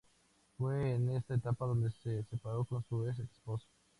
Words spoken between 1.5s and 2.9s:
donde se separó con